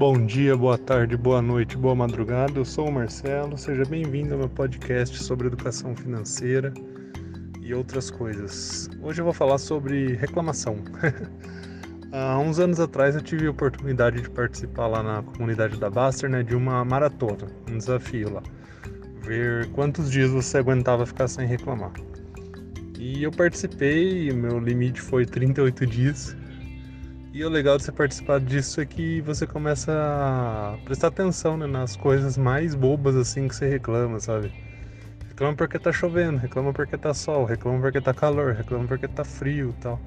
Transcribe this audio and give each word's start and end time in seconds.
Bom 0.00 0.24
dia, 0.24 0.56
boa 0.56 0.78
tarde, 0.78 1.14
boa 1.14 1.42
noite, 1.42 1.76
boa 1.76 1.94
madrugada. 1.94 2.58
Eu 2.58 2.64
sou 2.64 2.88
o 2.88 2.90
Marcelo. 2.90 3.58
Seja 3.58 3.84
bem-vindo 3.84 4.32
ao 4.32 4.38
meu 4.38 4.48
podcast 4.48 5.22
sobre 5.22 5.46
educação 5.46 5.94
financeira 5.94 6.72
e 7.60 7.74
outras 7.74 8.10
coisas. 8.10 8.88
Hoje 9.02 9.20
eu 9.20 9.26
vou 9.26 9.34
falar 9.34 9.58
sobre 9.58 10.14
reclamação. 10.14 10.78
Há 12.12 12.38
uns 12.38 12.58
anos 12.58 12.80
atrás 12.80 13.14
eu 13.14 13.20
tive 13.20 13.46
a 13.46 13.50
oportunidade 13.50 14.22
de 14.22 14.30
participar 14.30 14.86
lá 14.86 15.02
na 15.02 15.22
comunidade 15.22 15.78
da 15.78 15.90
Baster, 15.90 16.30
né, 16.30 16.42
de 16.42 16.56
uma 16.56 16.82
maratona, 16.82 17.48
um 17.70 17.76
desafio 17.76 18.32
lá. 18.32 18.42
Ver 19.22 19.68
quantos 19.72 20.10
dias 20.10 20.30
você 20.30 20.56
aguentava 20.56 21.04
ficar 21.04 21.28
sem 21.28 21.46
reclamar. 21.46 21.92
E 22.98 23.22
eu 23.22 23.30
participei, 23.30 24.32
meu 24.32 24.58
limite 24.60 24.98
foi 24.98 25.26
38 25.26 25.84
dias. 25.84 26.39
E 27.32 27.44
o 27.44 27.48
legal 27.48 27.76
de 27.76 27.84
você 27.84 27.92
participar 27.92 28.40
disso 28.40 28.80
é 28.80 28.86
que 28.86 29.20
você 29.20 29.46
começa 29.46 29.92
a 29.92 30.76
prestar 30.84 31.08
atenção 31.08 31.56
né, 31.56 31.64
nas 31.64 31.94
coisas 31.94 32.36
mais 32.36 32.74
bobas 32.74 33.14
assim 33.14 33.46
que 33.46 33.54
você 33.54 33.68
reclama, 33.68 34.18
sabe? 34.18 34.50
Reclama 35.28 35.56
porque 35.56 35.78
tá 35.78 35.92
chovendo, 35.92 36.38
reclama 36.38 36.72
porque 36.72 36.98
tá 36.98 37.14
sol, 37.14 37.44
reclama 37.44 37.80
porque 37.80 38.00
tá 38.00 38.12
calor, 38.12 38.54
reclama 38.54 38.88
porque 38.88 39.06
tá 39.06 39.24
frio 39.24 39.72
e 39.78 39.80
tal. 39.80 40.00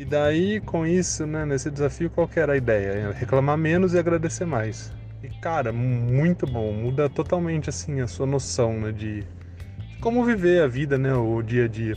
E 0.00 0.04
daí, 0.04 0.60
com 0.60 0.84
isso, 0.84 1.26
né, 1.26 1.44
nesse 1.44 1.70
desafio, 1.70 2.10
qual 2.10 2.26
que 2.26 2.40
era 2.40 2.54
a 2.54 2.56
ideia? 2.56 3.12
Reclamar 3.12 3.56
menos 3.56 3.94
e 3.94 3.98
agradecer 3.98 4.44
mais. 4.44 4.92
E 5.22 5.28
cara, 5.40 5.72
muito 5.72 6.44
bom, 6.44 6.72
muda 6.72 7.08
totalmente 7.08 7.70
assim 7.70 8.00
a 8.00 8.08
sua 8.08 8.26
noção 8.26 8.80
né, 8.80 8.90
de, 8.90 9.20
de 9.20 9.98
como 10.00 10.24
viver 10.24 10.62
a 10.62 10.66
vida, 10.66 10.98
né, 10.98 11.14
o 11.14 11.40
dia 11.40 11.66
a 11.66 11.68
dia. 11.68 11.96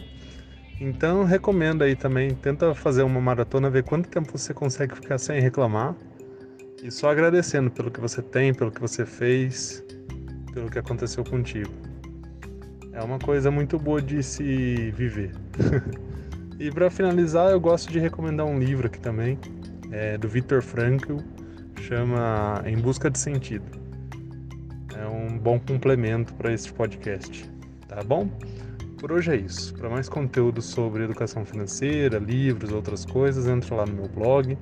Então 0.80 1.24
recomendo 1.24 1.84
aí 1.84 1.96
também, 1.96 2.32
tenta 2.32 2.74
fazer 2.74 3.04
uma 3.04 3.22
maratona, 3.22 3.70
ver 3.70 3.84
quanto 3.84 4.10
tempo 4.10 4.38
você 4.38 4.54
consegue 4.54 4.96
ficar 4.96 5.18
sem 5.18 5.40
reclamar 5.40 5.96
e 6.84 6.92
só 6.92 7.10
agradecendo 7.10 7.72
pelo 7.72 7.90
que 7.90 8.02
você 8.02 8.22
tem, 8.22 8.54
pelo 8.54 8.72
que 8.72 8.82
você 8.82 9.06
fez, 9.06 9.84
pelo 10.54 10.70
que 10.70 10.78
aconteceu 10.78 11.24
contigo. 11.24 11.72
É 12.92 13.02
uma 13.02 13.18
coisa 13.18 13.50
muito 13.50 13.80
boa 13.80 14.02
de 14.02 14.22
se 14.22 14.92
viver. 14.92 15.32
e 16.60 16.70
para 16.70 16.90
finalizar, 16.90 17.52
eu 17.52 17.60
gosto 17.60 17.92
de 17.92 18.00
recomendar 18.00 18.46
um 18.46 18.60
livro 18.60 18.88
aqui 18.88 19.00
também, 19.00 19.40
é 19.92 20.18
do 20.18 20.28
Viktor 20.28 20.62
Frankl, 20.62 21.18
chama 21.80 22.62
Em 22.66 22.78
Busca 22.78 23.10
de 23.10 23.18
Sentido. 23.18 23.66
É 24.98 25.08
um 25.08 25.38
bom 25.38 25.58
complemento 25.60 26.34
para 26.34 26.54
este 26.54 26.72
podcast, 26.74 27.50
tá 27.88 28.04
bom? 28.04 28.30
Por 29.04 29.12
hoje 29.12 29.34
é 29.34 29.36
isso. 29.36 29.74
Para 29.74 29.90
mais 29.90 30.08
conteúdo 30.08 30.62
sobre 30.62 31.04
educação 31.04 31.44
financeira, 31.44 32.20
livros, 32.20 32.72
outras 32.72 33.06
coisas, 33.06 33.48
entra 33.48 33.76
lá 33.76 33.86
no 33.86 33.96
meu 33.96 34.08
blog. 34.08 34.58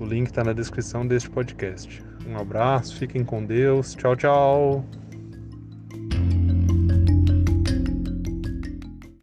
O 0.00 0.04
link 0.04 0.26
está 0.26 0.42
na 0.42 0.52
descrição 0.52 1.06
deste 1.06 1.30
podcast. 1.30 2.02
Um 2.26 2.36
abraço, 2.36 2.96
fiquem 2.96 3.24
com 3.24 3.44
Deus. 3.44 3.94
Tchau, 3.94 4.16
tchau. 4.16 4.84